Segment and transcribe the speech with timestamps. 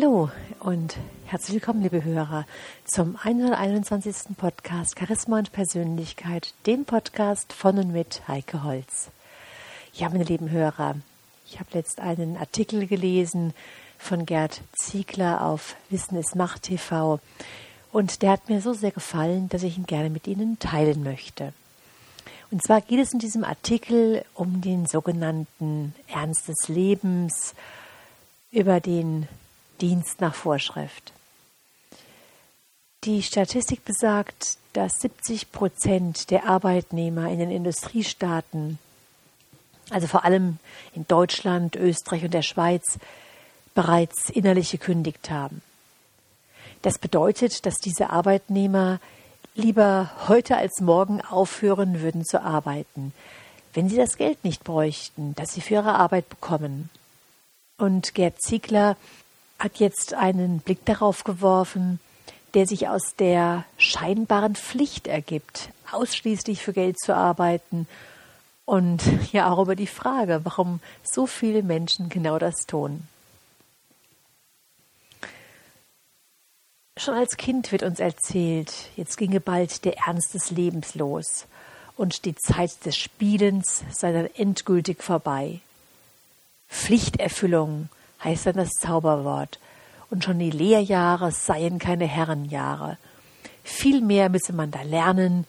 [0.00, 0.30] Hallo
[0.60, 0.96] und
[1.26, 2.46] herzlich willkommen, liebe Hörer,
[2.86, 4.34] zum 121.
[4.38, 9.10] Podcast Charisma und Persönlichkeit, dem Podcast von und mit Heike Holz.
[9.92, 10.96] Ja, meine lieben Hörer,
[11.46, 13.52] ich habe letzt einen Artikel gelesen
[13.98, 17.20] von Gerd Ziegler auf Wissen ist Macht TV
[17.92, 21.52] und der hat mir so sehr gefallen, dass ich ihn gerne mit Ihnen teilen möchte.
[22.50, 27.54] Und zwar geht es in diesem Artikel um den sogenannten Ernst des Lebens,
[28.50, 29.28] über den
[29.80, 31.12] Dienst nach Vorschrift.
[33.04, 38.78] Die Statistik besagt, dass 70 Prozent der Arbeitnehmer in den Industriestaaten,
[39.88, 40.58] also vor allem
[40.94, 42.98] in Deutschland, Österreich und der Schweiz,
[43.74, 45.62] bereits innerlich gekündigt haben.
[46.82, 49.00] Das bedeutet, dass diese Arbeitnehmer
[49.54, 53.12] lieber heute als morgen aufhören würden zu arbeiten,
[53.74, 56.90] wenn sie das Geld nicht bräuchten, das sie für ihre Arbeit bekommen.
[57.76, 58.96] Und Gerd Ziegler
[59.60, 62.00] hat jetzt einen Blick darauf geworfen,
[62.54, 67.86] der sich aus der scheinbaren Pflicht ergibt, ausschließlich für Geld zu arbeiten
[68.64, 73.06] und ja auch über die Frage, warum so viele Menschen genau das tun.
[76.96, 81.46] Schon als Kind wird uns erzählt, jetzt ginge bald der Ernst des Lebens los
[81.96, 85.60] und die Zeit des Spielens sei dann endgültig vorbei.
[86.68, 87.88] Pflichterfüllung
[88.22, 89.58] heißt dann das Zauberwort.
[90.10, 92.98] Und schon die Lehrjahre seien keine Herrenjahre.
[93.62, 95.46] Vielmehr müsse man da lernen,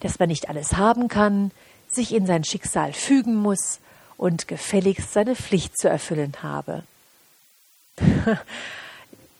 [0.00, 1.50] dass man nicht alles haben kann,
[1.88, 3.80] sich in sein Schicksal fügen muss
[4.16, 6.82] und gefälligst seine Pflicht zu erfüllen habe.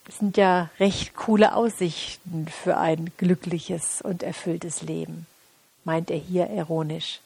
[0.04, 5.26] Das sind ja recht coole Aussichten für ein glückliches und erfülltes Leben,
[5.84, 7.20] meint er hier ironisch.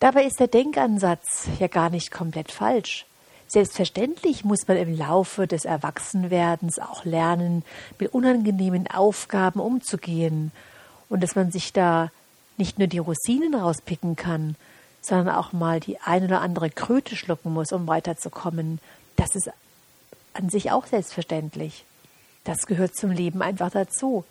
[0.00, 3.06] Dabei ist der Denkansatz ja gar nicht komplett falsch.
[3.48, 7.64] Selbstverständlich muss man im Laufe des Erwachsenwerdens auch lernen,
[7.98, 10.52] mit unangenehmen Aufgaben umzugehen
[11.08, 12.10] und dass man sich da
[12.58, 14.54] nicht nur die Rosinen rauspicken kann,
[15.00, 18.80] sondern auch mal die ein oder andere Kröte schlucken muss, um weiterzukommen.
[19.16, 19.50] Das ist
[20.34, 21.84] an sich auch selbstverständlich.
[22.44, 24.24] Das gehört zum Leben einfach dazu.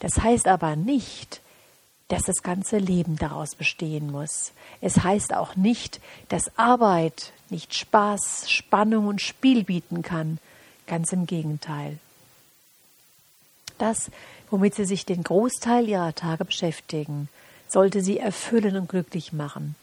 [0.00, 1.42] Das heißt aber nicht,
[2.08, 4.52] dass das ganze Leben daraus bestehen muss.
[4.80, 10.38] Es heißt auch nicht, dass Arbeit nicht Spaß, Spannung und Spiel bieten kann.
[10.88, 11.98] Ganz im Gegenteil.
[13.78, 14.10] Das,
[14.50, 17.28] womit Sie sich den Großteil Ihrer Tage beschäftigen,
[17.68, 19.76] sollte Sie erfüllen und glücklich machen.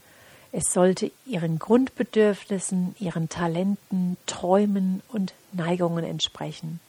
[0.52, 6.80] Es sollte Ihren Grundbedürfnissen, Ihren Talenten, Träumen und Neigungen entsprechen.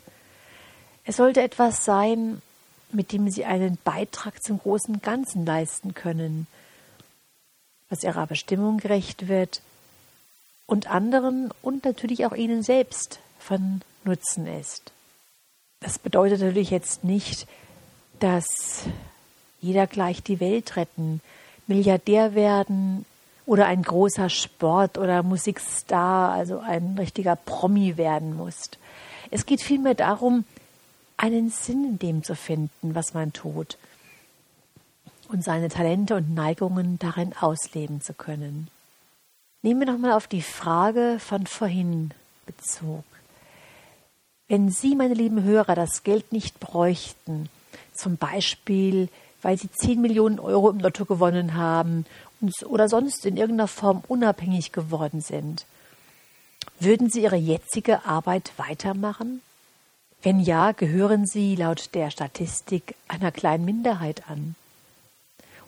[1.04, 2.42] Es sollte etwas sein,
[2.92, 6.46] mit dem sie einen Beitrag zum großen Ganzen leisten können,
[7.88, 9.62] was ihrer Bestimmung gerecht wird
[10.70, 14.92] und anderen und natürlich auch ihnen selbst von Nutzen ist.
[15.80, 17.48] Das bedeutet natürlich jetzt nicht,
[18.20, 18.46] dass
[19.60, 21.20] jeder gleich die Welt retten,
[21.66, 23.04] Milliardär werden
[23.46, 28.70] oder ein großer Sport- oder Musikstar, also ein richtiger Promi werden muss.
[29.32, 30.44] Es geht vielmehr darum,
[31.16, 33.76] einen Sinn in dem zu finden, was man tut
[35.28, 38.68] und seine Talente und Neigungen darin ausleben zu können.
[39.62, 42.12] Nehmen wir nochmal auf die Frage von vorhin
[42.46, 43.04] Bezug.
[44.48, 47.48] Wenn Sie, meine lieben Hörer, das Geld nicht bräuchten,
[47.94, 49.08] zum Beispiel,
[49.42, 52.06] weil Sie 10 Millionen Euro im Lotto gewonnen haben
[52.64, 55.66] oder sonst in irgendeiner Form unabhängig geworden sind,
[56.78, 59.42] würden Sie Ihre jetzige Arbeit weitermachen?
[60.22, 64.54] Wenn ja, gehören sie laut der Statistik einer kleinen Minderheit an.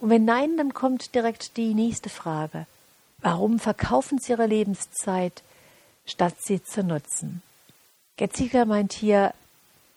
[0.01, 2.67] Und wenn nein, dann kommt direkt die nächste Frage.
[3.23, 5.43] Warum verkaufen sie ihre Lebenszeit,
[6.05, 7.41] statt sie zu nutzen?
[8.17, 9.33] Getziger meint hier,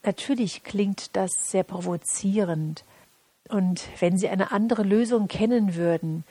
[0.03, 2.83] natürlich klingt das sehr provozierend.
[3.49, 6.23] Und wenn sie eine andere Lösung kennen würden,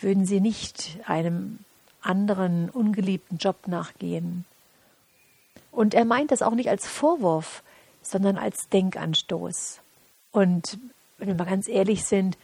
[0.00, 1.60] würden sie nicht einem
[2.02, 4.44] anderen ungeliebten Job nachgehen.
[5.70, 7.62] Und er meint das auch nicht als Vorwurf,
[8.02, 9.80] sondern als Denkanstoß.
[10.32, 10.78] Und
[11.18, 12.36] wenn wir mal ganz ehrlich sind,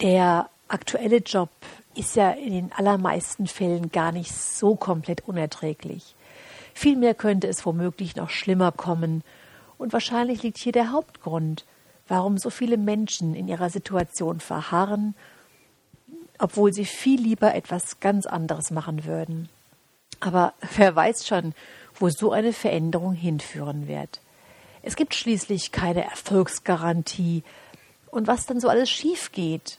[0.00, 1.50] der aktuelle Job
[1.96, 6.14] ist ja in den allermeisten Fällen gar nicht so komplett unerträglich.
[6.74, 9.22] Vielmehr könnte es womöglich noch schlimmer kommen.
[9.78, 11.64] Und wahrscheinlich liegt hier der Hauptgrund,
[12.08, 15.14] warum so viele Menschen in ihrer Situation verharren,
[16.38, 19.48] obwohl sie viel lieber etwas ganz anderes machen würden.
[20.20, 21.54] Aber wer weiß schon,
[21.94, 24.20] wo so eine Veränderung hinführen wird.
[24.82, 27.44] Es gibt schließlich keine Erfolgsgarantie.
[28.10, 29.78] Und was dann so alles schief geht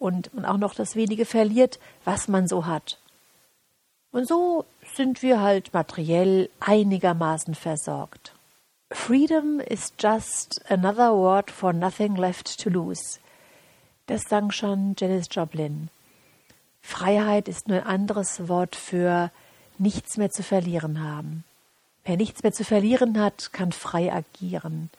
[0.00, 2.98] und man auch noch das wenige verliert, was man so hat.
[4.10, 4.64] Und so
[4.96, 8.34] sind wir halt materiell einigermaßen versorgt.
[8.90, 13.20] Freedom is just another word for nothing left to lose.
[14.06, 15.90] Das sang schon Janis Joplin.
[16.82, 19.30] Freiheit ist nur ein anderes Wort für
[19.78, 21.44] nichts mehr zu verlieren haben.
[22.04, 24.90] Wer nichts mehr zu verlieren hat, kann frei agieren.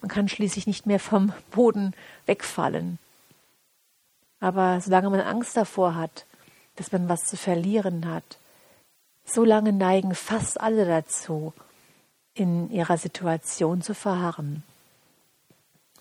[0.00, 1.94] Man kann schließlich nicht mehr vom Boden
[2.26, 2.98] wegfallen.
[4.40, 6.26] Aber solange man Angst davor hat,
[6.76, 8.38] dass man was zu verlieren hat,
[9.24, 11.52] so lange neigen fast alle dazu,
[12.34, 14.62] in ihrer Situation zu verharren.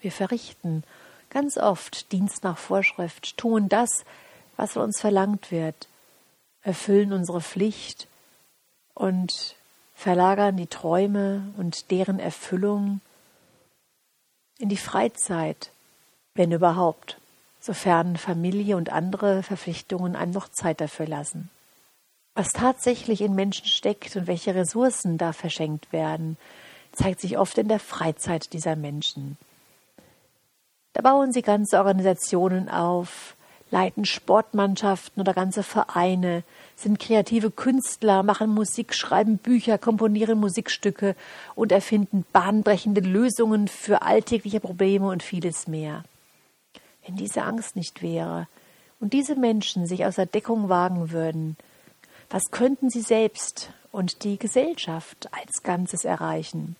[0.02, 0.84] Wir verrichten
[1.30, 4.04] ganz oft Dienst nach Vorschrift, tun das,
[4.58, 5.88] was von uns verlangt wird,
[6.62, 8.08] erfüllen unsere Pflicht
[8.94, 9.56] und
[9.96, 13.00] verlagern die Träume und deren Erfüllung
[14.58, 15.72] in die Freizeit,
[16.34, 17.18] wenn überhaupt,
[17.66, 21.50] sofern Familie und andere Verpflichtungen einem noch Zeit dafür lassen.
[22.36, 26.38] Was tatsächlich in Menschen steckt und welche Ressourcen da verschenkt werden,
[26.92, 29.38] zeigt sich oft in der Freizeit dieser Menschen.
[30.94, 33.36] Da bauen sie ganze Organisationen auf,
[33.72, 36.44] leiten Sportmannschaften oder ganze Vereine,
[36.76, 41.16] sind kreative Künstler, machen Musik, schreiben Bücher, komponieren Musikstücke
[41.56, 46.04] und erfinden bahnbrechende Lösungen für alltägliche Probleme und vieles mehr.
[47.06, 48.48] Wenn diese Angst nicht wäre
[49.00, 51.58] und diese Menschen sich aus der Deckung wagen würden,
[52.30, 56.76] was könnten sie selbst und die Gesellschaft als Ganzes erreichen?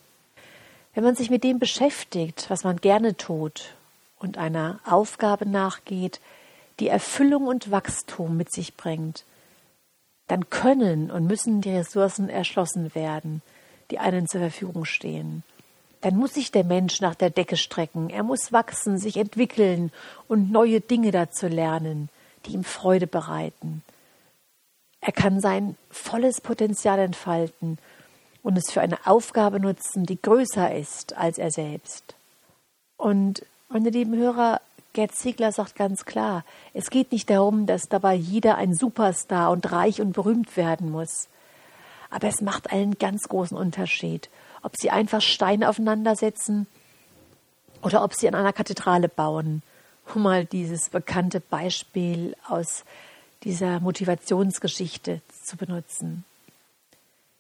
[0.94, 3.76] Wenn man sich mit dem beschäftigt, was man gerne tut
[4.18, 6.20] und einer Aufgabe nachgeht,
[6.80, 9.24] die Erfüllung und Wachstum mit sich bringt,
[10.28, 13.42] dann können und müssen die Ressourcen erschlossen werden,
[13.92, 15.44] die einen zur Verfügung stehen.
[16.06, 19.92] Dann muss sich der Mensch nach der Decke strecken, er muss wachsen, sich entwickeln
[20.28, 22.10] und neue Dinge dazu lernen,
[22.46, 23.82] die ihm Freude bereiten.
[25.02, 27.80] Er kann sein volles Potenzial entfalten
[28.44, 32.14] und es für eine Aufgabe nutzen, die größer ist als er selbst.
[32.98, 34.62] Und meine lieben Hörer,
[34.94, 39.72] Gerd Ziegler sagt ganz klar, es geht nicht darum, dass dabei jeder ein Superstar und
[39.72, 41.30] reich und berühmt werden muss.
[42.12, 44.30] Aber es macht einen ganz großen Unterschied,
[44.66, 46.66] ob sie einfach Steine aufeinandersetzen
[47.84, 49.62] oder ob sie an einer Kathedrale bauen.
[50.14, 52.84] Um mal dieses bekannte Beispiel aus
[53.44, 56.26] dieser Motivationsgeschichte zu benutzen.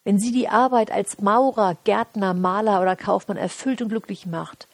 [0.04, 4.68] Wenn sie die Arbeit als Maurer, Gärtner, Maler oder Kaufmann erfüllt und glücklich macht,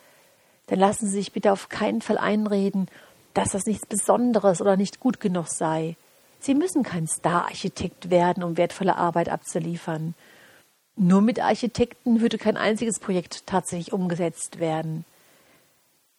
[0.67, 2.87] dann lassen Sie sich bitte auf keinen Fall einreden,
[3.33, 5.95] dass das nichts Besonderes oder nicht gut genug sei.
[6.39, 10.15] Sie müssen kein Star-Architekt werden, um wertvolle Arbeit abzuliefern.
[10.95, 15.05] Nur mit Architekten würde kein einziges Projekt tatsächlich umgesetzt werden.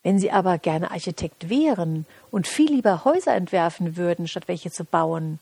[0.02, 4.84] Wenn Sie aber gerne Architekt wären und viel lieber Häuser entwerfen würden, statt welche zu
[4.84, 5.38] bauen,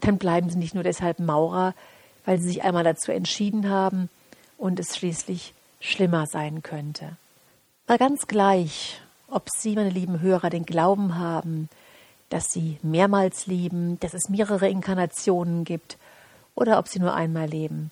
[0.00, 1.74] dann bleiben Sie nicht nur deshalb Maurer,
[2.24, 4.08] weil Sie sich einmal dazu entschieden haben
[4.58, 7.16] und es schließlich schlimmer sein könnte.
[7.88, 11.68] Mal ganz gleich, ob Sie, meine lieben Hörer, den Glauben haben,
[12.28, 15.96] dass Sie mehrmals leben, dass es mehrere Inkarnationen gibt
[16.54, 17.90] oder ob Sie nur einmal leben.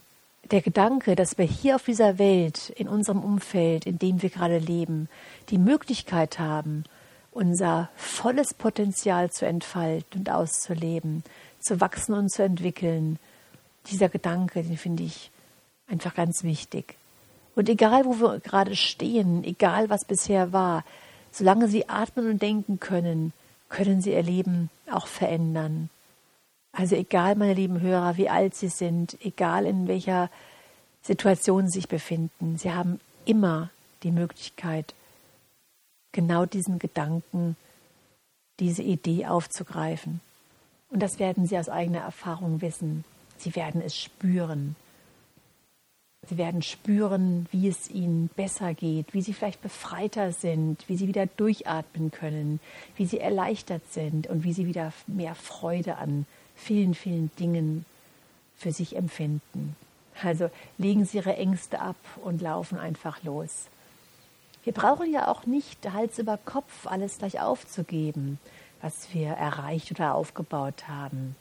[0.50, 4.58] Der Gedanke, dass wir hier auf dieser Welt, in unserem Umfeld, in dem wir gerade
[4.58, 5.08] leben,
[5.48, 6.84] die Möglichkeit haben,
[7.30, 11.24] unser volles Potenzial zu entfalten und auszuleben,
[11.60, 13.18] zu wachsen und zu entwickeln,
[13.86, 15.30] dieser Gedanke, den finde ich
[15.88, 16.96] einfach ganz wichtig.
[17.54, 20.84] Und egal, wo wir gerade stehen, egal, was bisher war,
[21.30, 23.32] solange Sie atmen und denken können,
[23.68, 25.90] können Sie Ihr Leben auch verändern.
[26.76, 30.28] Also egal, meine lieben Hörer, wie alt Sie sind, egal in welcher
[31.02, 33.70] Situation Sie sich befinden, Sie haben immer
[34.02, 34.92] die Möglichkeit,
[36.10, 37.56] genau diesen Gedanken,
[38.58, 40.20] diese Idee aufzugreifen.
[40.90, 43.04] Und das werden Sie aus eigener Erfahrung wissen.
[43.36, 44.74] Sie werden es spüren.
[46.28, 51.06] Sie werden spüren, wie es ihnen besser geht, wie sie vielleicht befreiter sind, wie sie
[51.06, 52.60] wieder durchatmen können,
[52.96, 57.84] wie sie erleichtert sind und wie sie wieder mehr Freude an vielen, vielen Dingen
[58.56, 59.76] für sich empfinden.
[60.22, 63.66] Also legen Sie Ihre Ängste ab und laufen einfach los.
[64.62, 68.38] Wir brauchen ja auch nicht Hals über Kopf alles gleich aufzugeben,
[68.80, 71.36] was wir erreicht oder aufgebaut haben.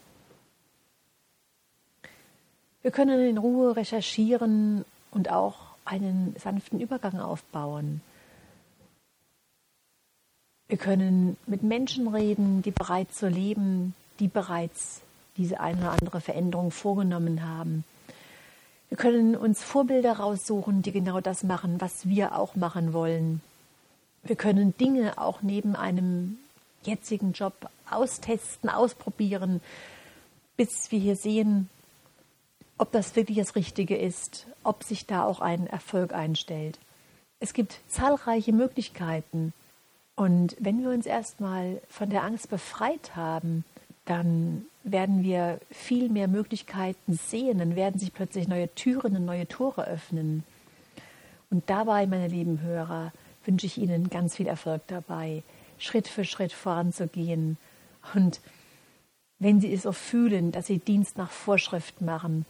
[2.82, 5.56] Wir können in Ruhe recherchieren und auch
[5.86, 8.02] einen sanften Übergang aufbauen.
[10.68, 15.02] Wir können mit Menschen reden, die bereit zu leben, die bereits
[15.38, 17.84] diese eine oder andere Veränderung vorgenommen haben.
[18.90, 23.42] Wir können uns Vorbilder raussuchen, die genau das machen, was wir auch machen wollen.
[24.24, 26.38] Wir können Dinge auch neben einem
[26.84, 27.54] jetzigen Job
[27.90, 29.62] austesten, ausprobieren,
[30.58, 31.70] bis wir hier sehen,
[32.78, 36.78] ob das wirklich das Richtige ist, ob sich da auch ein Erfolg einstellt.
[37.40, 39.54] Es gibt zahlreiche Möglichkeiten.
[40.16, 43.66] Und wenn wir uns erstmal von der Angst befreit haben,
[44.06, 49.48] dann werden wir viel mehr Möglichkeiten sehen, dann werden sich plötzlich neue Türen und neue
[49.48, 50.44] Tore öffnen.
[51.50, 53.14] Und dabei, meine lieben Hörer,
[53.46, 55.44] wünsche ich Ihnen ganz viel Erfolg dabei,
[55.78, 57.58] Schritt für Schritt voranzugehen.
[58.14, 58.42] Und
[59.40, 62.46] wenn Sie es so fühlen, dass Sie Dienst nach Vorschrift machen,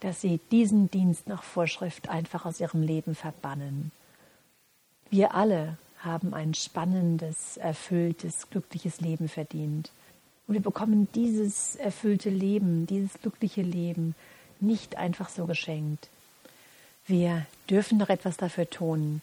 [0.00, 3.92] dass Sie diesen Dienst nach Vorschrift einfach aus Ihrem Leben verbannen.
[5.10, 9.90] Wir alle haben ein spannendes, erfülltes, glückliches Leben verdient.
[10.46, 14.14] Und wir bekommen dieses erfüllte Leben, dieses glückliche Leben
[14.60, 16.08] nicht einfach so geschenkt.
[17.06, 19.22] Wir dürfen noch etwas dafür tun.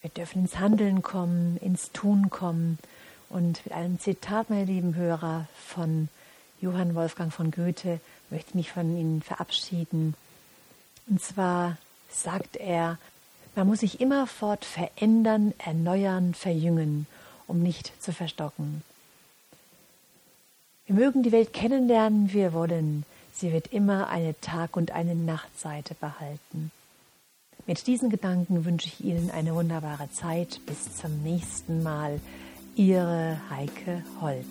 [0.00, 2.78] Wir dürfen ins Handeln kommen, ins Tun kommen.
[3.28, 6.08] Und mit einem Zitat, meine lieben Hörer, von
[6.60, 8.00] Johann Wolfgang von Goethe
[8.30, 10.14] möchte ich mich von Ihnen verabschieden.
[11.08, 11.76] Und zwar
[12.10, 12.98] sagt er,
[13.54, 17.06] man muss sich immerfort verändern, erneuern, verjüngen,
[17.46, 18.82] um nicht zu verstocken.
[20.86, 23.04] Wir mögen die Welt kennenlernen, wir wollen.
[23.34, 26.70] Sie wird immer eine Tag- und eine Nachtseite behalten.
[27.66, 30.60] Mit diesen Gedanken wünsche ich Ihnen eine wunderbare Zeit.
[30.66, 32.20] Bis zum nächsten Mal.
[32.76, 34.46] Ihre Heike Holz.